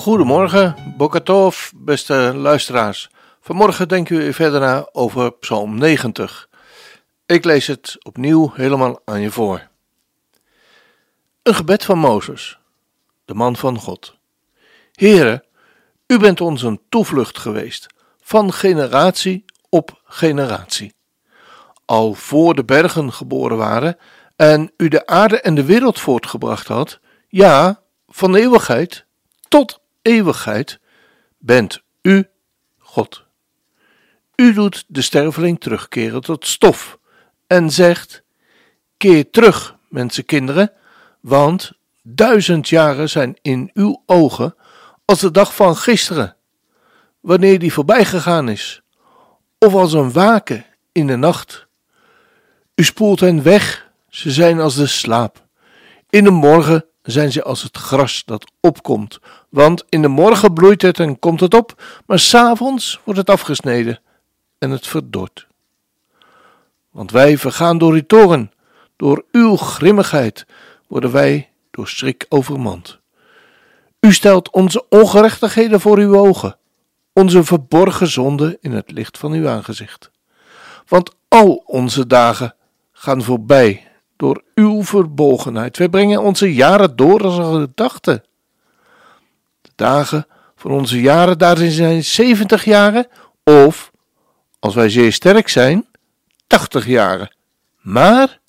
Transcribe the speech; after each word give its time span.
Goedemorgen, 0.00 0.94
Bokatov, 0.96 1.70
beste 1.74 2.32
luisteraars. 2.34 3.10
Vanmorgen 3.40 3.88
denken 3.88 4.16
we 4.16 4.32
verder 4.32 4.60
na 4.60 4.88
over 4.92 5.32
Psalm 5.32 5.78
90. 5.78 6.48
Ik 7.26 7.44
lees 7.44 7.66
het 7.66 7.96
opnieuw 8.02 8.52
helemaal 8.54 9.00
aan 9.04 9.20
je 9.20 9.30
voor. 9.30 9.68
Een 11.42 11.54
gebed 11.54 11.84
van 11.84 11.98
Mozes, 11.98 12.58
de 13.24 13.34
man 13.34 13.56
van 13.56 13.78
God. 13.78 14.16
Heere, 14.92 15.44
u 16.06 16.18
bent 16.18 16.40
ons 16.40 16.62
een 16.62 16.80
toevlucht 16.88 17.38
geweest, 17.38 17.86
van 18.20 18.52
generatie 18.52 19.44
op 19.68 20.00
generatie. 20.04 20.94
Al 21.84 22.14
voor 22.14 22.54
de 22.54 22.64
bergen 22.64 23.12
geboren 23.12 23.56
waren 23.56 23.98
en 24.36 24.72
u 24.76 24.88
de 24.88 25.06
aarde 25.06 25.40
en 25.40 25.54
de 25.54 25.64
wereld 25.64 26.00
voortgebracht 26.00 26.68
had, 26.68 27.00
ja, 27.28 27.82
van 28.08 28.34
eeuwigheid 28.34 29.04
tot 29.48 29.79
eeuwigheid, 30.02 30.80
bent 31.38 31.82
u 32.02 32.28
God. 32.78 33.24
U 34.36 34.52
doet 34.52 34.84
de 34.86 35.02
sterveling 35.02 35.60
terugkeren 35.60 36.20
tot 36.20 36.46
stof 36.46 36.98
en 37.46 37.70
zegt: 37.70 38.22
Keer 38.96 39.30
terug, 39.30 39.76
mensenkinderen, 39.88 40.72
want 41.20 41.72
duizend 42.02 42.68
jaren 42.68 43.08
zijn 43.08 43.38
in 43.42 43.70
uw 43.74 44.02
ogen 44.06 44.54
als 45.04 45.20
de 45.20 45.30
dag 45.30 45.54
van 45.54 45.76
gisteren, 45.76 46.36
wanneer 47.20 47.58
die 47.58 47.72
voorbij 47.72 48.04
gegaan 48.04 48.48
is, 48.48 48.82
of 49.58 49.74
als 49.74 49.92
een 49.92 50.12
waken 50.12 50.66
in 50.92 51.06
de 51.06 51.16
nacht. 51.16 51.66
U 52.74 52.84
spoelt 52.84 53.20
hen 53.20 53.42
weg, 53.42 53.90
ze 54.08 54.30
zijn 54.30 54.60
als 54.60 54.74
de 54.74 54.86
slaap. 54.86 55.46
In 56.10 56.24
de 56.24 56.30
morgen 56.30 56.84
zijn 57.02 57.32
ze 57.32 57.42
als 57.42 57.62
het 57.62 57.76
gras 57.76 58.22
dat 58.24 58.52
opkomt, 58.60 59.18
want 59.50 59.84
in 59.88 60.02
de 60.02 60.08
morgen 60.08 60.52
bloeit 60.52 60.82
het 60.82 60.98
en 60.98 61.18
komt 61.18 61.40
het 61.40 61.54
op, 61.54 61.82
maar 62.06 62.18
s'avonds 62.18 63.00
wordt 63.04 63.20
het 63.20 63.30
afgesneden 63.30 64.00
en 64.58 64.70
het 64.70 64.86
verdort. 64.86 65.46
Want 66.90 67.10
wij 67.10 67.38
vergaan 67.38 67.78
door 67.78 67.92
uw 67.92 68.06
toren, 68.06 68.52
door 68.96 69.24
uw 69.32 69.56
grimmigheid 69.56 70.46
worden 70.86 71.12
wij 71.12 71.48
door 71.70 71.88
schrik 71.88 72.26
overmand. 72.28 72.98
U 74.00 74.12
stelt 74.12 74.50
onze 74.50 74.84
ongerechtigheden 74.88 75.80
voor 75.80 75.98
uw 75.98 76.16
ogen, 76.16 76.56
onze 77.12 77.44
verborgen 77.44 78.08
zonden 78.08 78.58
in 78.60 78.72
het 78.72 78.90
licht 78.90 79.18
van 79.18 79.32
uw 79.32 79.48
aangezicht. 79.48 80.10
Want 80.86 81.14
al 81.28 81.62
onze 81.66 82.06
dagen 82.06 82.54
gaan 82.92 83.22
voorbij 83.22 83.88
door 84.16 84.42
uw 84.54 84.84
verbogenheid. 84.84 85.78
Wij 85.78 85.88
brengen 85.88 86.22
onze 86.22 86.54
jaren 86.54 86.96
door 86.96 87.24
als 87.24 87.38
een 87.38 87.60
gedachte. 87.60 88.24
Dagen 89.80 90.26
van 90.56 90.70
onze 90.70 91.00
jaren, 91.00 91.38
daarin 91.38 91.70
zijn 91.70 92.04
zeventig 92.04 92.64
jaren, 92.64 93.06
of, 93.44 93.90
als 94.58 94.74
wij 94.74 94.88
zeer 94.88 95.12
sterk 95.12 95.48
zijn, 95.48 95.86
tachtig 96.46 96.86
jaren. 96.86 97.34
Maar 97.80 98.40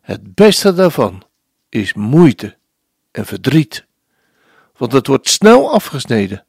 het 0.00 0.34
beste 0.34 0.74
daarvan 0.74 1.22
is 1.68 1.94
moeite 1.94 2.56
en 3.10 3.26
verdriet 3.26 3.88
want 4.80 4.92
het 4.92 5.06
wordt 5.06 5.28
snel 5.28 5.72
afgesneden 5.72 6.44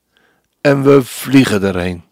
en 0.61 0.83
we 0.83 1.03
vliegen 1.03 1.63
erheen. 1.63 2.03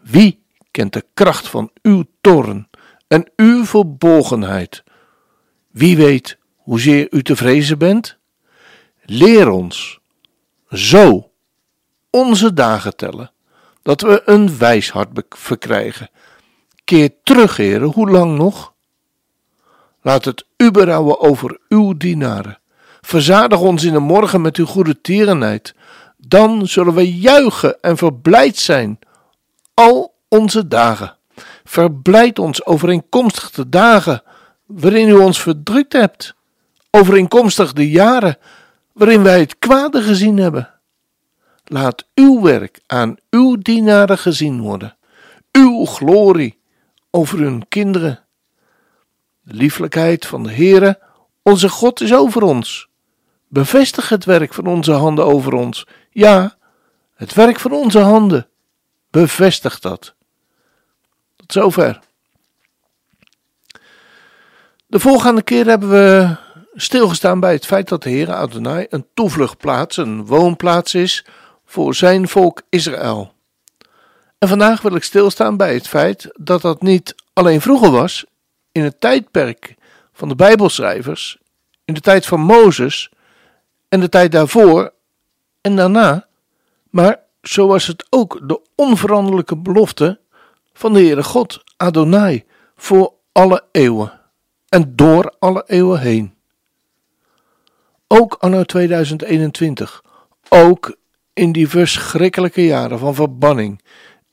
Wie 0.00 0.42
kent 0.70 0.92
de 0.92 1.04
kracht 1.14 1.48
van 1.48 1.70
uw 1.82 2.04
toren 2.20 2.68
en 3.08 3.30
uw 3.36 3.64
verbolgenheid? 3.64 4.82
Wie 5.70 5.96
weet 5.96 6.38
hoezeer 6.56 7.06
u 7.10 7.22
te 7.22 7.36
vrezen 7.36 7.78
bent? 7.78 8.18
Leer 9.02 9.48
ons 9.48 10.00
zo 10.76 11.30
onze 12.10 12.52
dagen 12.52 12.96
tellen, 12.96 13.32
dat 13.82 14.00
we 14.00 14.22
een 14.24 14.58
wijs 14.58 14.90
hart 14.90 15.22
verkrijgen. 15.28 16.10
Keer 16.84 17.10
terug, 17.22 17.56
heren, 17.56 17.88
hoe 17.88 18.10
lang 18.10 18.36
nog? 18.36 18.72
Laat 20.02 20.24
het 20.24 20.46
u 20.56 20.70
berouwen 20.70 21.20
over 21.20 21.58
uw 21.68 21.96
dienaren 21.96 22.58
Verzadig 23.06 23.60
ons 23.60 23.84
in 23.84 23.92
de 23.92 23.98
morgen 23.98 24.40
met 24.40 24.56
uw 24.56 24.66
goede 24.66 25.00
tierenheid. 25.00 25.74
Dan 26.16 26.66
zullen 26.66 26.94
we 26.94 27.18
juichen 27.18 27.76
en 27.80 27.96
verblijd 27.96 28.56
zijn 28.56 28.98
al 29.74 30.14
onze 30.28 30.68
dagen. 30.68 31.16
Verblijd 31.64 32.38
ons 32.38 32.66
overeenkomstig 32.66 33.50
de 33.50 33.68
dagen 33.68 34.22
waarin 34.66 35.08
u 35.08 35.12
ons 35.12 35.40
verdrukt 35.40 35.92
hebt, 35.92 36.34
overeenkomstig 36.90 37.72
de 37.72 37.90
jaren 37.90 38.38
waarin 38.94 39.22
wij 39.22 39.40
het 39.40 39.58
kwade 39.58 40.02
gezien 40.02 40.36
hebben. 40.36 40.70
Laat 41.64 42.06
uw 42.14 42.42
werk 42.42 42.80
aan 42.86 43.16
uw 43.30 43.56
dienaren 43.56 44.18
gezien 44.18 44.60
worden, 44.60 44.96
uw 45.52 45.84
glorie 45.84 46.58
over 47.10 47.38
hun 47.38 47.68
kinderen. 47.68 48.24
De 49.40 49.54
lieflijkheid 49.54 50.26
van 50.26 50.42
de 50.42 50.52
Heere, 50.52 51.00
onze 51.42 51.68
God, 51.68 52.00
is 52.00 52.14
over 52.14 52.42
ons. 52.42 52.88
Bevestig 53.48 54.08
het 54.08 54.24
werk 54.24 54.54
van 54.54 54.66
onze 54.66 54.92
handen 54.92 55.24
over 55.24 55.52
ons. 55.52 55.86
Ja, 56.10 56.56
het 57.14 57.34
werk 57.34 57.60
van 57.60 57.72
onze 57.72 57.98
handen. 57.98 58.48
Bevestig 59.10 59.80
dat. 59.80 60.14
Tot 61.36 61.52
zover. 61.52 62.00
De 64.86 65.00
volgende 65.00 65.42
keer 65.42 65.66
hebben 65.66 65.90
we 65.90 66.36
stilgestaan 66.74 67.40
bij 67.40 67.52
het 67.52 67.66
feit 67.66 67.88
dat 67.88 68.02
de 68.02 68.10
Heer 68.10 68.32
Adonai 68.32 68.86
een 68.90 69.06
toevluchtplaats, 69.14 69.96
een 69.96 70.26
woonplaats 70.26 70.94
is 70.94 71.24
voor 71.64 71.94
zijn 71.94 72.28
volk 72.28 72.62
Israël. 72.68 73.32
En 74.38 74.48
vandaag 74.48 74.82
wil 74.82 74.94
ik 74.94 75.02
stilstaan 75.02 75.56
bij 75.56 75.74
het 75.74 75.88
feit 75.88 76.28
dat 76.32 76.62
dat 76.62 76.82
niet 76.82 77.14
alleen 77.32 77.60
vroeger 77.60 77.90
was, 77.90 78.24
in 78.72 78.82
het 78.82 79.00
tijdperk 79.00 79.74
van 80.12 80.28
de 80.28 80.34
Bijbelschrijvers, 80.34 81.38
in 81.84 81.94
de 81.94 82.00
tijd 82.00 82.26
van 82.26 82.40
Mozes, 82.40 83.10
en 83.88 84.00
de 84.00 84.08
tijd 84.08 84.32
daarvoor 84.32 84.92
en 85.60 85.76
daarna, 85.76 86.26
maar 86.90 87.20
zo 87.42 87.66
was 87.66 87.86
het 87.86 88.06
ook 88.10 88.48
de 88.48 88.60
onveranderlijke 88.74 89.56
belofte 89.56 90.20
van 90.72 90.92
de 90.92 90.98
Heere 90.98 91.22
God, 91.22 91.64
Adonai, 91.76 92.44
voor 92.76 93.12
alle 93.32 93.64
eeuwen 93.72 94.20
en 94.68 94.96
door 94.96 95.34
alle 95.38 95.64
eeuwen 95.66 96.00
heen. 96.00 96.33
Ook 98.16 98.34
anno 98.34 98.62
2021, 98.62 100.02
ook 100.48 100.96
in 101.32 101.52
die 101.52 101.68
verschrikkelijke 101.68 102.64
jaren 102.64 102.98
van 102.98 103.14
verbanning, 103.14 103.84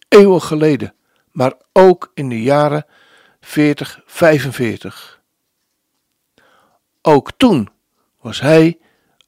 eeuwen 0.08 0.42
geleden, 0.42 0.94
maar 1.32 1.54
ook 1.74 2.12
in 2.14 2.30
de 2.30 2.42
jaren 2.42 2.86
40, 3.40 4.02
45. 4.06 5.22
Ook 7.02 7.32
toen 7.38 7.70
was 8.20 8.42
hij 8.42 8.80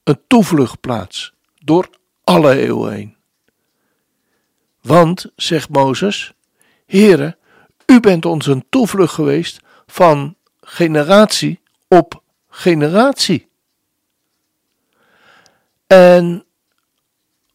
een 0.04 0.20
toevluchtplaats 0.26 1.34
door 1.58 1.88
alle 2.24 2.58
eeuwen 2.58 2.92
heen. 2.92 3.16
Want, 4.80 5.32
zegt 5.36 5.68
Mozes, 5.68 6.32
Heere, 6.86 7.36
u 7.86 8.00
bent 8.00 8.24
ons 8.24 8.46
een 8.46 8.66
toevlucht 8.70 9.14
geweest 9.14 9.60
van 9.86 10.36
generatie 10.60 11.60
op 11.88 12.22
generatie. 12.48 13.52
En 15.94 16.44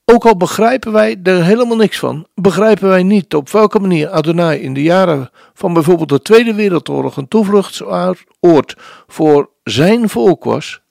ook 0.06 0.26
al 0.26 0.38
begrijpen 0.38 0.92
wij 0.92 1.20
er 1.24 1.44
helemaal 1.44 1.78
niks 1.78 2.00
van, 2.00 2.28
begrijpen 2.36 2.90
wij 2.90 3.04
niet 3.04 3.36
op 3.36 3.50
welke 3.50 3.80
manier 3.80 4.10
Adonai 4.10 4.60
in 4.60 4.74
de 4.74 4.82
jaren 4.82 5.30
van 5.54 5.74
bijvoorbeeld 5.74 6.10
de 6.10 6.22
Tweede 6.22 6.54
Wereldoorlog 6.54 7.18
een 7.18 7.28
toevluchtsoord 7.28 8.76
voor 9.08 9.50
zijn 9.64 10.10
volk 10.10 10.44
was, 10.44 10.82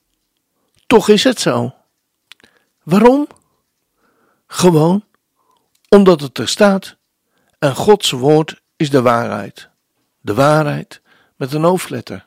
toch 0.86 1.08
is 1.08 1.24
het 1.24 1.40
zo. 1.40 1.74
Waarom? 2.82 3.26
Gewoon 4.46 5.04
omdat 5.88 6.20
het 6.20 6.38
er 6.38 6.48
staat. 6.48 6.96
En 7.58 7.74
Gods 7.74 8.10
woord 8.10 8.60
is 8.76 8.90
de 8.90 9.02
waarheid. 9.02 9.68
De 10.20 10.34
waarheid 10.34 11.02
met 11.36 11.52
een 11.52 11.64
hoofdletter. 11.64 12.26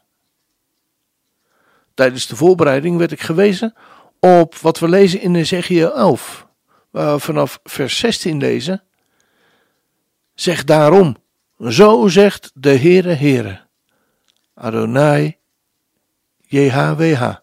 Tijdens 1.93 2.27
de 2.27 2.35
voorbereiding 2.35 2.97
werd 2.97 3.11
ik 3.11 3.21
gewezen 3.21 3.73
op 4.23 4.55
wat 4.55 4.79
we 4.79 4.89
lezen 4.89 5.21
in 5.21 5.35
Ezekiel 5.35 5.95
11, 5.95 6.47
waar 6.89 7.13
we 7.13 7.19
vanaf 7.19 7.59
vers 7.63 7.97
16 7.97 8.37
lezen. 8.37 8.83
Zeg 10.33 10.63
daarom, 10.63 11.15
zo 11.67 12.07
zegt 12.07 12.51
de 12.53 12.77
Heere 12.77 13.13
Heere, 13.13 13.61
Adonai 14.53 15.37
JHWH. 16.39 17.35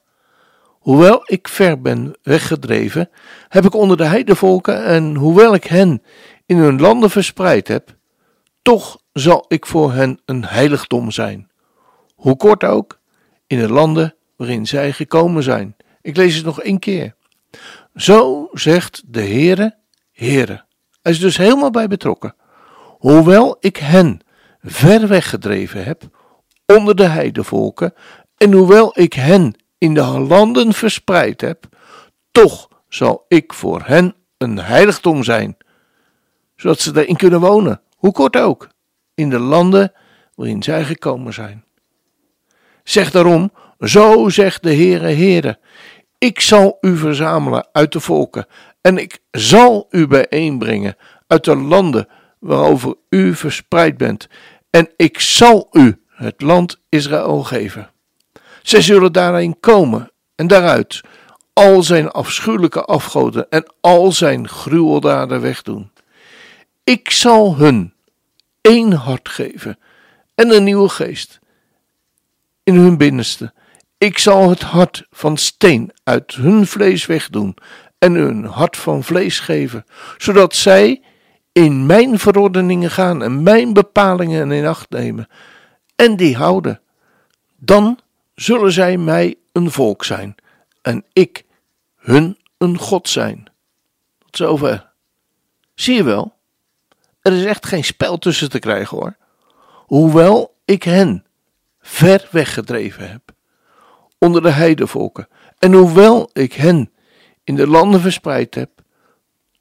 Hoewel 0.78 1.20
ik 1.24 1.48
ver 1.48 1.80
ben 1.80 2.16
weggedreven, 2.22 3.10
heb 3.48 3.64
ik 3.64 3.74
onder 3.74 3.96
de 3.96 4.04
heidevolken 4.04 4.84
en 4.84 5.14
hoewel 5.14 5.54
ik 5.54 5.64
hen 5.64 6.02
in 6.46 6.56
hun 6.56 6.80
landen 6.80 7.10
verspreid 7.10 7.68
heb, 7.68 7.96
toch 8.62 9.00
zal 9.12 9.44
ik 9.48 9.66
voor 9.66 9.92
hen 9.92 10.20
een 10.24 10.44
heiligdom 10.44 11.10
zijn. 11.10 11.50
Hoe 12.14 12.36
kort 12.36 12.64
ook, 12.64 13.00
in 13.46 13.58
de 13.58 13.68
landen 13.68 14.14
waarin 14.36 14.66
zij 14.66 14.92
gekomen 14.92 15.42
zijn. 15.42 15.76
Ik 16.08 16.16
lees 16.16 16.34
het 16.34 16.44
nog 16.44 16.60
één 16.60 16.78
keer. 16.78 17.14
Zo 17.94 18.48
zegt 18.52 19.02
de 19.06 19.20
Heere, 19.20 19.76
Heere. 20.12 20.64
Hij 21.02 21.12
is 21.12 21.20
dus 21.20 21.36
helemaal 21.36 21.70
bij 21.70 21.88
betrokken. 21.88 22.34
Hoewel 22.98 23.56
ik 23.60 23.76
hen 23.76 24.20
ver 24.62 25.08
weggedreven 25.08 25.84
heb, 25.84 26.02
onder 26.66 26.96
de 26.96 27.04
heidevolken, 27.04 27.94
en 28.36 28.52
hoewel 28.52 29.00
ik 29.00 29.12
hen 29.12 29.54
in 29.78 29.94
de 29.94 30.02
landen 30.02 30.72
verspreid 30.72 31.40
heb, 31.40 31.64
toch 32.30 32.68
zal 32.88 33.24
ik 33.28 33.52
voor 33.52 33.82
hen 33.84 34.14
een 34.38 34.58
heiligdom 34.58 35.24
zijn, 35.24 35.56
zodat 36.56 36.80
ze 36.80 36.92
daarin 36.92 37.16
kunnen 37.16 37.40
wonen, 37.40 37.80
hoe 37.96 38.12
kort 38.12 38.36
ook, 38.36 38.68
in 39.14 39.30
de 39.30 39.38
landen 39.38 39.92
waarin 40.34 40.62
zij 40.62 40.84
gekomen 40.84 41.34
zijn. 41.34 41.64
Zeg 42.82 43.10
daarom, 43.10 43.52
zo 43.78 44.28
zegt 44.28 44.62
de 44.62 44.74
Heere 44.74 45.14
Heere, 45.14 45.58
ik 46.18 46.40
zal 46.40 46.78
u 46.80 46.96
verzamelen 46.96 47.68
uit 47.72 47.92
de 47.92 48.00
volken 48.00 48.46
en 48.80 48.98
ik 48.98 49.18
zal 49.30 49.86
u 49.90 50.06
bijeenbrengen 50.06 50.96
uit 51.26 51.44
de 51.44 51.56
landen 51.56 52.08
waarover 52.38 52.94
u 53.08 53.34
verspreid 53.34 53.96
bent 53.96 54.28
en 54.70 54.90
ik 54.96 55.20
zal 55.20 55.68
u 55.72 56.02
het 56.08 56.40
land 56.40 56.80
Israël 56.88 57.42
geven. 57.42 57.90
Zij 58.62 58.82
zullen 58.82 59.12
daarin 59.12 59.60
komen 59.60 60.10
en 60.34 60.46
daaruit 60.46 61.00
al 61.52 61.82
zijn 61.82 62.10
afschuwelijke 62.10 62.84
afgoden 62.84 63.50
en 63.50 63.72
al 63.80 64.12
zijn 64.12 64.48
gruweldaden 64.48 65.40
wegdoen. 65.40 65.90
Ik 66.84 67.10
zal 67.10 67.56
hun 67.56 67.94
één 68.60 68.92
hart 68.92 69.28
geven 69.28 69.78
en 70.34 70.50
een 70.50 70.64
nieuwe 70.64 70.88
geest 70.88 71.38
in 72.62 72.74
hun 72.74 72.96
binnenste. 72.96 73.52
Ik 73.98 74.18
zal 74.18 74.50
het 74.50 74.62
hart 74.62 75.06
van 75.10 75.36
steen 75.36 75.92
uit 76.04 76.34
hun 76.34 76.66
vlees 76.66 77.06
wegdoen 77.06 77.56
en 77.98 78.14
hun 78.14 78.44
hart 78.44 78.76
van 78.76 79.04
vlees 79.04 79.40
geven, 79.40 79.84
zodat 80.18 80.54
zij 80.54 81.02
in 81.52 81.86
mijn 81.86 82.18
verordeningen 82.18 82.90
gaan 82.90 83.22
en 83.22 83.42
mijn 83.42 83.72
bepalingen 83.72 84.52
in 84.52 84.66
acht 84.66 84.90
nemen 84.90 85.28
en 85.96 86.16
die 86.16 86.36
houden. 86.36 86.80
Dan 87.56 87.98
zullen 88.34 88.72
zij 88.72 88.96
mij 88.96 89.36
een 89.52 89.70
volk 89.70 90.04
zijn 90.04 90.34
en 90.82 91.04
ik 91.12 91.44
hun 91.96 92.38
een 92.58 92.78
God 92.78 93.08
zijn. 93.08 93.44
Tot 94.18 94.36
zover. 94.36 94.90
Zie 95.74 95.94
je 95.94 96.04
wel, 96.04 96.34
er 97.20 97.32
is 97.32 97.44
echt 97.44 97.66
geen 97.66 97.84
spel 97.84 98.18
tussen 98.18 98.50
te 98.50 98.58
krijgen 98.58 98.98
hoor. 98.98 99.16
Hoewel 99.86 100.56
ik 100.64 100.82
hen 100.82 101.26
ver 101.80 102.28
weggedreven 102.30 103.10
heb, 103.10 103.32
onder 104.18 104.42
de 104.42 104.50
heidevolken, 104.50 105.28
en 105.58 105.72
hoewel 105.72 106.30
ik 106.32 106.52
hen 106.52 106.92
in 107.44 107.54
de 107.54 107.66
landen 107.66 108.00
verspreid 108.00 108.54
heb, 108.54 108.70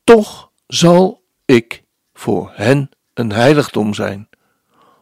toch 0.03 0.51
zal 0.67 1.21
ik 1.45 1.83
voor 2.13 2.51
hen 2.53 2.89
een 3.13 3.31
heiligdom 3.31 3.93
zijn, 3.93 4.29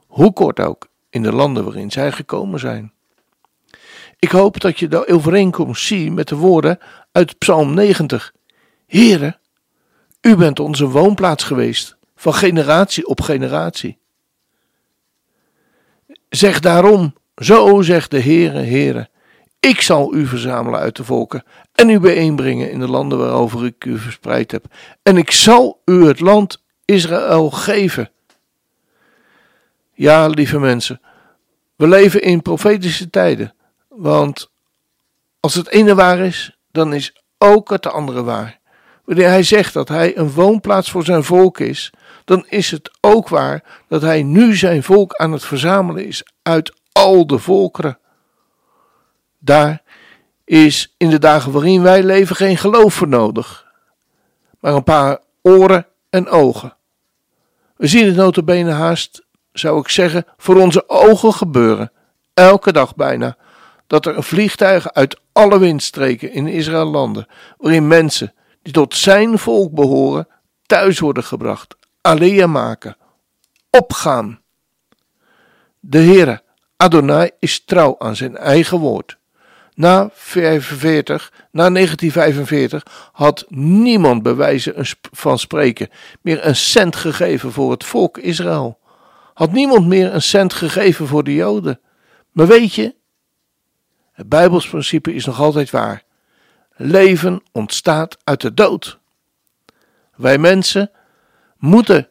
hoe 0.07 0.34
kort 0.34 0.60
ook 0.60 0.88
in 1.10 1.24
de 1.24 1.31
landen 1.31 1.63
waarin 1.63 1.92
zij 1.92 2.12
gekomen 2.12 2.60
zijn. 2.60 2.94
Ik 4.19 4.31
hoop 4.31 4.60
dat 4.60 4.80
je 4.80 4.88
de 4.88 5.07
overeenkomst 5.07 5.86
ziet 5.86 6.13
met 6.13 6.28
de 6.28 6.36
woorden 6.36 6.80
uit 7.12 7.38
Psalm 7.38 7.74
90. 7.74 8.34
Heere, 8.88 9.38
u 10.22 10.36
bent 10.36 10.60
onze 10.60 10.88
woonplaats 10.88 11.44
geweest, 11.44 11.98
van 12.16 12.34
generatie 12.34 13.08
op 13.08 13.22
generatie. 13.22 13.98
Zeg 16.30 16.60
daarom, 16.60 17.13
zo 17.36 17.81
zegt 17.81 18.12
de 18.12 18.22
Heere, 18.22 18.60
Heere, 18.60 19.10
ik 19.66 19.82
zal 19.82 20.14
u 20.14 20.26
verzamelen 20.26 20.80
uit 20.80 20.96
de 20.96 21.04
volken 21.04 21.44
en 21.74 21.90
u 21.90 22.00
bijeenbrengen 22.00 22.72
in 22.72 22.80
de 22.80 22.88
landen 22.88 23.18
waarover 23.18 23.66
ik 23.66 23.86
u 23.86 23.98
verspreid 23.98 24.52
heb. 24.52 24.66
En 25.04 25.18
ik 25.18 25.32
zal 25.32 25.82
u 25.86 26.06
het 26.06 26.20
land 26.20 26.64
Israël 26.86 27.50
geven. 27.50 28.12
Ja, 29.94 30.28
lieve 30.28 30.60
mensen, 30.60 31.02
we 31.76 31.88
leven 31.88 32.22
in 32.22 32.42
profetische 32.42 33.10
tijden. 33.10 33.54
Want 33.88 34.50
als 35.40 35.54
het 35.54 35.70
ene 35.70 35.96
waar 35.96 36.20
is, 36.20 36.58
dan 36.72 36.94
is 36.94 37.22
ook 37.38 37.70
het 37.70 37.88
andere 37.88 38.24
waar. 38.24 38.60
Wanneer 39.06 39.28
hij 39.28 39.44
zegt 39.44 39.74
dat 39.74 39.88
hij 39.88 40.18
een 40.18 40.32
woonplaats 40.32 40.92
voor 40.92 41.04
zijn 41.04 41.24
volk 41.24 41.60
is, 41.60 41.94
dan 42.26 42.46
is 42.50 42.72
het 42.72 42.98
ook 43.02 43.30
waar 43.30 43.64
dat 43.88 44.02
hij 44.02 44.24
nu 44.24 44.56
zijn 44.56 44.84
volk 44.84 45.16
aan 45.16 45.32
het 45.32 45.46
verzamelen 45.46 46.06
is 46.06 46.24
uit 46.42 46.74
al 46.92 47.28
de 47.28 47.40
volkeren. 47.40 47.98
Daar 49.46 49.82
is 50.44 50.94
in 50.98 51.10
de 51.10 51.20
dagen 51.20 51.52
waarin 51.52 51.82
wij 51.82 52.04
leven 52.04 52.36
geen 52.36 52.58
geloof 52.58 52.94
voor 52.94 53.08
nodig, 53.08 53.66
maar 54.60 54.74
een 54.74 54.84
paar 54.84 55.20
oren 55.42 55.88
en 56.10 56.28
ogen. 56.28 56.76
We 57.78 57.88
zien 57.88 58.06
het 58.06 58.16
notabene 58.16 58.72
haast, 58.72 59.26
zou 59.52 59.80
ik 59.80 59.90
zeggen, 59.90 60.26
voor 60.38 60.56
onze 60.56 60.90
ogen 60.90 61.34
gebeuren, 61.34 61.92
elke 62.34 62.72
dag 62.72 62.96
bijna, 62.96 63.38
dat 63.88 64.06
er 64.06 64.24
vliegtuigen 64.24 64.94
uit 64.94 65.20
alle 65.32 65.60
windstreken 65.60 66.32
in 66.32 66.48
Israël 66.48 66.86
landen, 66.86 67.28
waarin 67.58 67.88
mensen 67.88 68.34
die 68.62 68.74
tot 68.74 68.96
zijn 68.96 69.38
volk 69.40 69.74
behoren, 69.74 70.28
thuis 70.66 71.00
worden 71.00 71.24
gebracht, 71.24 71.76
alleen 72.02 72.52
maken, 72.52 72.98
opgaan. 73.70 74.42
De 75.80 76.00
Heere, 76.00 76.42
Adonai, 76.78 77.30
is 77.40 77.66
trouw 77.66 77.96
aan 78.00 78.16
zijn 78.16 78.38
eigen 78.38 78.80
woord. 78.80 79.18
Na 79.75 80.10
45, 80.13 81.31
na 81.51 81.69
1945 81.69 83.10
had 83.12 83.46
niemand 83.50 84.24
bewijzen 84.24 84.74
van 85.12 85.39
spreken 85.39 85.89
meer 86.22 86.46
een 86.46 86.55
cent 86.55 86.96
gegeven 86.96 87.51
voor 87.51 87.72
het 87.72 87.84
volk 87.84 88.17
Israël. 88.17 88.79
Had 89.34 89.51
niemand 89.51 89.88
meer 89.88 90.13
een 90.13 90.22
cent 90.22 90.53
gegeven 90.53 91.08
voor 91.08 91.24
de 91.24 91.34
Joden. 91.34 91.79
Maar 92.32 92.48
weet 92.48 92.74
je, 92.74 92.96
het 94.12 94.29
Bijbels 94.29 94.67
principe 94.70 95.13
is 95.13 95.25
nog 95.25 95.39
altijd 95.39 95.70
waar. 95.70 96.03
Leven 96.75 97.44
ontstaat 97.51 98.17
uit 98.24 98.41
de 98.41 98.53
dood. 98.53 99.00
Wij 100.15 100.38
mensen 100.38 100.91
moeten 101.58 102.10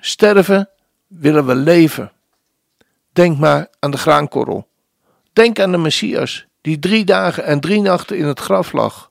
sterven, 0.00 0.68
willen 1.06 1.46
we 1.46 1.54
leven. 1.54 2.12
Denk 3.12 3.38
maar 3.38 3.68
aan 3.78 3.90
de 3.90 3.96
graankorrel. 3.96 4.68
Denk 5.32 5.60
aan 5.60 5.72
de 5.72 5.78
Messias, 5.78 6.46
die 6.66 6.78
drie 6.78 7.04
dagen 7.04 7.44
en 7.44 7.60
drie 7.60 7.80
nachten 7.80 8.18
in 8.18 8.24
het 8.24 8.40
graf 8.40 8.72
lag, 8.72 9.10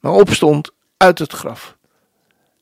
maar 0.00 0.12
opstond 0.12 0.70
uit 0.96 1.18
het 1.18 1.32
graf. 1.32 1.76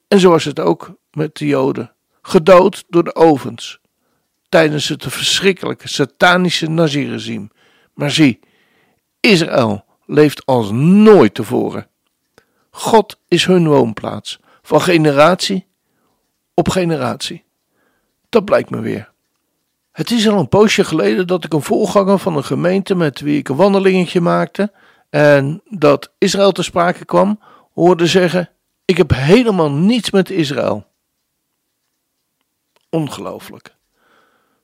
En 0.08 0.20
zo 0.20 0.30
was 0.30 0.44
het 0.44 0.60
ook 0.60 0.94
met 1.10 1.36
de 1.36 1.46
Joden, 1.46 1.92
gedood 2.22 2.84
door 2.88 3.04
de 3.04 3.14
ovens, 3.14 3.80
tijdens 4.48 4.88
het 4.88 5.04
verschrikkelijke 5.08 5.88
satanische 5.88 6.70
nazi-regime. 6.70 7.48
Maar 7.92 8.10
zie, 8.10 8.40
Israël 9.20 9.84
leeft 10.06 10.46
als 10.46 10.70
nooit 10.70 11.34
tevoren. 11.34 11.88
God 12.70 13.18
is 13.28 13.44
hun 13.46 13.68
woonplaats, 13.68 14.38
van 14.62 14.80
generatie 14.80 15.66
op 16.54 16.68
generatie. 16.68 17.44
Dat 18.28 18.44
blijkt 18.44 18.70
me 18.70 18.80
weer. 18.80 19.12
Het 19.94 20.10
is 20.10 20.28
al 20.28 20.38
een 20.38 20.48
poosje 20.48 20.84
geleden 20.84 21.26
dat 21.26 21.44
ik 21.44 21.52
een 21.52 21.62
voorganger 21.62 22.18
van 22.18 22.36
een 22.36 22.44
gemeente 22.44 22.94
met 22.94 23.20
wie 23.20 23.38
ik 23.38 23.48
een 23.48 23.56
wandelingetje 23.56 24.20
maakte 24.20 24.72
en 25.10 25.62
dat 25.68 26.12
Israël 26.18 26.52
te 26.52 26.62
sprake 26.62 27.04
kwam, 27.04 27.40
hoorde 27.74 28.06
zeggen: 28.06 28.50
Ik 28.84 28.96
heb 28.96 29.10
helemaal 29.10 29.70
niets 29.70 30.10
met 30.10 30.30
Israël. 30.30 30.86
Ongelooflijk. 32.88 33.74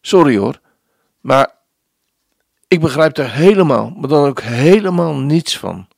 Sorry 0.00 0.36
hoor, 0.36 0.60
maar 1.20 1.54
ik 2.68 2.80
begrijp 2.80 3.16
er 3.16 3.30
helemaal, 3.32 3.90
maar 3.90 4.08
dan 4.08 4.26
ook 4.26 4.40
helemaal 4.40 5.14
niets 5.14 5.58
van. 5.58 5.88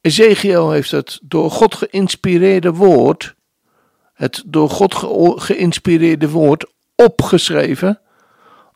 Ezekiel 0.00 0.70
heeft 0.70 0.90
het 0.90 1.18
door 1.22 1.50
God 1.50 1.74
geïnspireerde 1.74 2.72
woord, 2.72 3.34
het 4.12 4.42
door 4.46 4.70
God 4.70 4.94
geïnspireerde 5.42 6.30
woord 6.30 6.72
opgeschreven, 6.94 8.00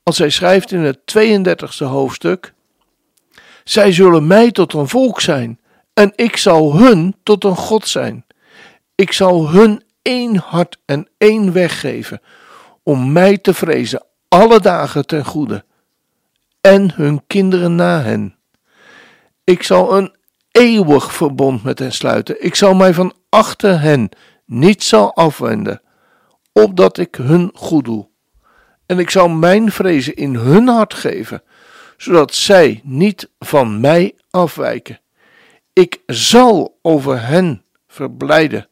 als 0.07 0.19
hij 0.19 0.31
schrijft 0.31 0.73
in 0.73 0.81
het 0.81 0.99
32e 0.99 1.87
hoofdstuk: 1.87 2.55
Zij 3.65 3.93
zullen 3.93 4.27
mij 4.27 4.51
tot 4.51 4.73
een 4.73 4.89
volk 4.89 5.21
zijn, 5.21 5.61
en 5.95 6.13
ik 6.17 6.37
zal 6.37 6.79
hun 6.79 7.17
tot 7.23 7.45
een 7.45 7.57
God 7.57 7.89
zijn. 7.89 8.25
Ik 8.95 9.13
zal 9.13 9.51
hun 9.51 9.83
één 10.03 10.37
hart 10.37 10.79
en 10.85 11.09
één 11.19 11.53
weg 11.53 11.81
geven, 11.81 12.21
om 12.83 13.13
mij 13.13 13.39
te 13.39 13.55
vrezen 13.55 14.05
alle 14.29 14.61
dagen 14.61 15.07
ten 15.07 15.25
goede, 15.25 15.65
en 16.61 16.95
hun 16.95 17.27
kinderen 17.27 17.75
na 17.75 18.01
hen. 18.01 18.37
Ik 19.45 19.63
zal 19.63 19.97
een 19.97 20.15
eeuwig 20.51 21.13
verbond 21.13 21.63
met 21.63 21.79
hen 21.79 21.93
sluiten. 21.93 22.45
Ik 22.45 22.55
zal 22.55 22.75
mij 22.75 22.95
van 22.95 23.15
achter 23.29 23.81
hen 23.81 24.09
niet 24.45 24.83
zal 24.83 25.15
afwenden, 25.15 25.83
opdat 26.53 26.99
ik 26.99 27.15
hun 27.15 27.51
goed 27.55 27.85
doe. 27.85 28.09
En 28.87 28.99
ik 28.99 29.11
zal 29.11 29.29
mijn 29.29 29.73
vrezen 29.73 30.15
in 30.15 30.35
hun 30.35 30.69
hart 30.69 30.95
geven, 30.95 31.43
zodat 31.97 32.35
zij 32.35 32.81
niet 32.85 33.31
van 33.39 33.81
mij 33.81 34.15
afwijken. 34.31 35.01
Ik 35.73 36.01
zal 36.07 36.79
over 36.83 37.27
hen 37.27 37.65
verblijden 37.89 38.69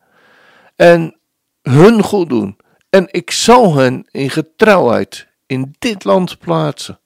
en 0.77 1.17
hun 1.63 2.03
goed 2.03 2.29
doen. 2.29 2.57
En 2.91 3.09
ik 3.11 3.31
zal 3.31 3.75
hen 3.75 4.07
in 4.11 4.31
getrouwheid 4.31 5.29
in 5.47 5.75
dit 5.79 6.05
land 6.05 6.39
plaatsen. 6.39 6.99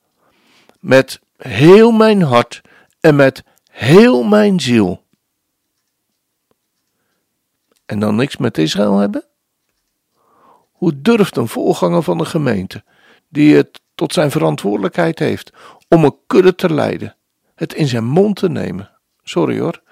Met 0.81 1.21
heel 1.37 1.91
mijn 1.91 2.23
hart 2.23 2.63
en 3.01 3.17
met 3.17 3.45
heel 3.71 4.23
mijn 4.23 4.61
ziel. 4.61 5.07
En 7.87 7.99
dan 7.99 8.17
niks 8.17 8.37
met 8.37 8.59
Israël 8.59 8.99
hebben? 8.99 9.25
Hoe 10.73 11.01
durft 11.03 11.37
een 11.37 11.49
voorganger 11.49 12.03
van 12.03 12.19
de 12.19 12.25
gemeente, 12.25 12.85
die 13.29 13.57
het 13.57 13.81
tot 13.95 14.13
zijn 14.13 14.31
verantwoordelijkheid 14.31 15.19
heeft 15.19 15.53
om 15.89 16.05
een 16.05 16.17
kudde 16.27 16.55
te 16.55 16.73
leiden, 16.73 17.17
het 17.55 17.75
in 17.75 17.87
zijn 17.87 18.05
mond 18.05 18.37
te 18.37 18.49
nemen? 18.49 18.91
Sorry 19.23 19.59
hoor. 19.59 19.83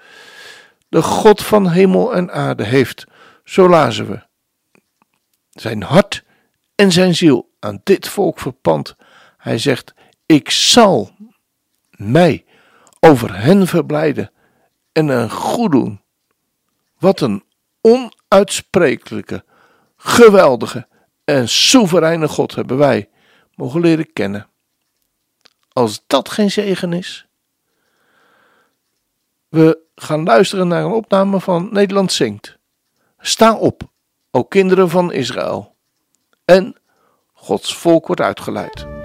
De 0.89 1.01
God 1.01 1.43
van 1.43 1.69
hemel 1.69 2.15
en 2.15 2.31
aarde 2.31 2.63
heeft, 2.63 3.05
zo 3.43 3.69
lazen 3.69 4.07
we, 4.09 4.21
zijn 5.51 5.83
hart 5.83 6.23
en 6.75 6.91
zijn 6.91 7.15
ziel 7.15 7.49
aan 7.59 7.81
dit 7.83 8.07
volk 8.07 8.39
verpand. 8.39 8.95
Hij 9.37 9.57
zegt: 9.57 9.93
Ik 10.25 10.49
zal 10.49 11.11
mij 11.89 12.45
over 12.99 13.41
hen 13.41 13.67
verblijden 13.67 14.31
en 14.91 15.07
een 15.07 15.31
goed 15.31 15.71
doen. 15.71 16.01
Wat 16.99 17.21
een 17.21 17.43
onuitsprekelijke, 17.81 19.43
geweldige 19.97 20.87
en 21.23 21.49
soevereine 21.49 22.27
God 22.27 22.55
hebben 22.55 22.77
wij 22.77 23.09
mogen 23.57 23.81
leren 23.81 24.13
kennen. 24.13 24.47
Als 25.73 26.03
dat 26.07 26.29
geen 26.29 26.51
zegen 26.51 26.93
is. 26.93 27.27
We 29.47 29.79
gaan 29.95 30.23
luisteren 30.23 30.67
naar 30.67 30.83
een 30.83 30.91
opname 30.91 31.39
van 31.39 31.69
Nederland 31.71 32.11
zingt. 32.11 32.57
Sta 33.19 33.55
op, 33.55 33.81
o 34.31 34.43
kinderen 34.43 34.89
van 34.89 35.11
Israël. 35.11 35.75
En 36.45 36.75
Gods 37.33 37.75
volk 37.75 38.07
wordt 38.07 38.21
uitgeleid. 38.21 38.96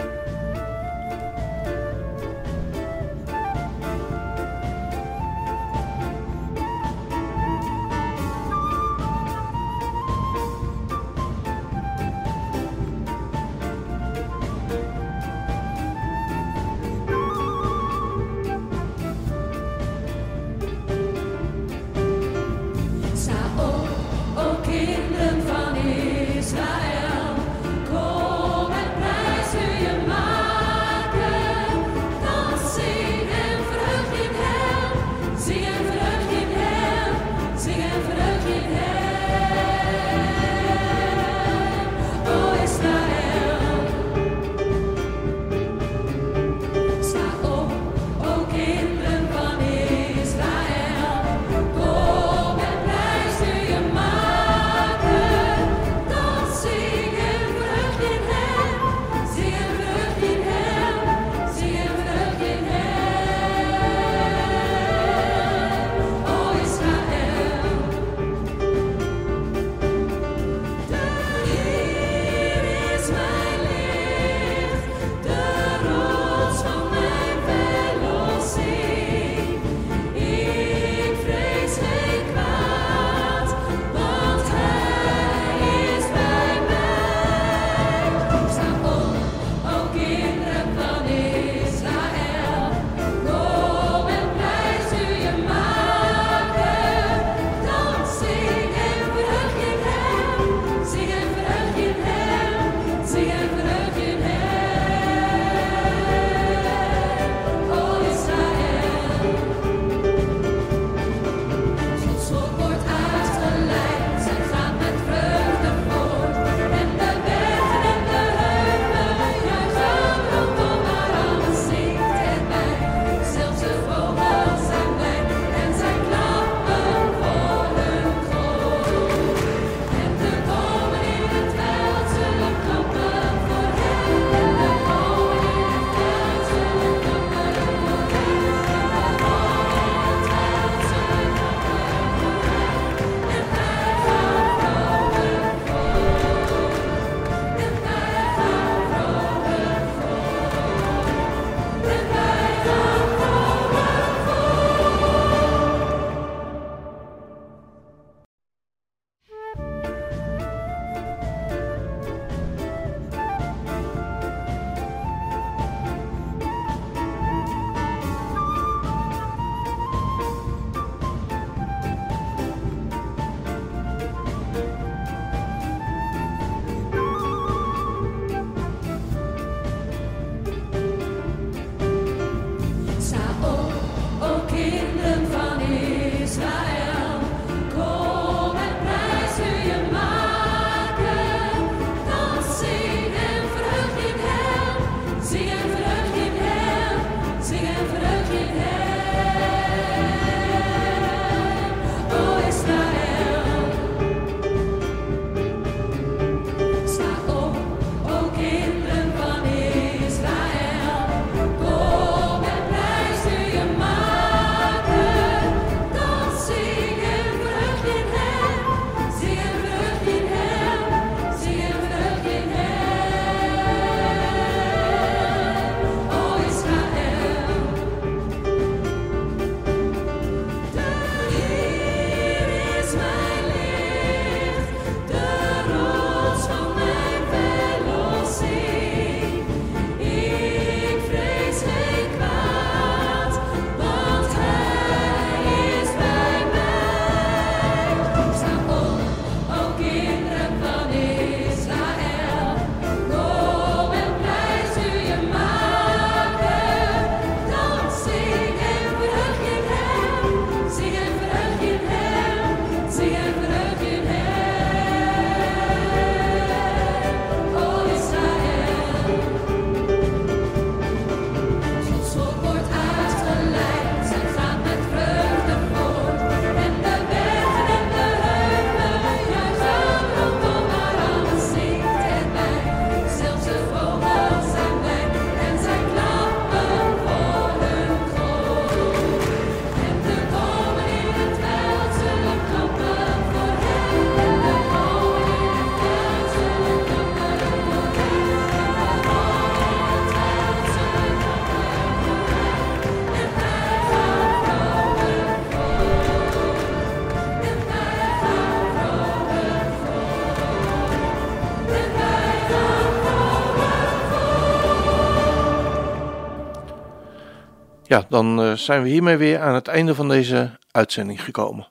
Ja, 317.92 318.06
dan 318.08 318.42
eh, 318.42 318.52
zijn 318.52 318.82
we 318.82 318.88
hiermee 318.88 319.16
weer 319.16 319.40
aan 319.40 319.54
het 319.54 319.68
einde 319.68 319.94
van 319.94 320.08
deze 320.08 320.58
uitzending 320.70 321.24
gekomen. 321.24 321.68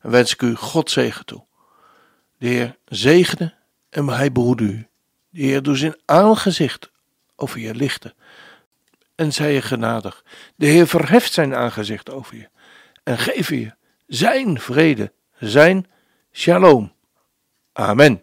En 0.00 0.10
wens 0.10 0.32
ik 0.32 0.42
u 0.42 0.54
God 0.54 0.90
zegen 0.90 1.24
toe. 1.24 1.44
De 2.38 2.46
Heer 2.46 2.76
zegene 2.84 3.54
en 3.90 4.08
hij 4.08 4.32
behoede 4.32 4.64
u. 4.64 4.88
De 5.28 5.42
Heer 5.42 5.62
doet 5.62 5.78
zijn 5.78 5.96
aangezicht 6.04 6.90
over 7.36 7.60
je 7.60 7.74
lichten 7.74 8.14
en 9.14 9.32
zij 9.32 9.52
je 9.52 9.62
genadig. 9.62 10.24
De 10.56 10.66
Heer 10.66 10.86
verheft 10.86 11.32
zijn 11.32 11.54
aangezicht 11.54 12.10
over 12.10 12.36
je 12.36 12.48
en 13.02 13.18
geef 13.18 13.48
je 13.48 13.74
zijn 14.06 14.60
vrede, 14.60 15.12
zijn 15.38 15.86
shalom. 16.32 16.92
Amen. 17.72 18.22